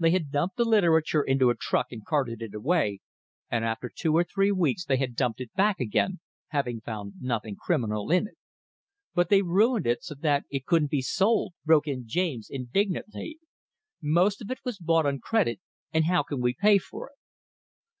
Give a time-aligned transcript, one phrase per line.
[0.00, 2.98] They had dumped the literature into a truck and carted it away,
[3.48, 7.54] and after two or three weeks they had dumped it back again, having found nothing
[7.54, 8.36] criminal in it.
[9.14, 13.38] "But they ruined it so that it can't be sold!" broke in James, indignantly.
[14.02, 15.60] "Most of it was bought on credit,
[15.92, 17.14] and how can we pay for it."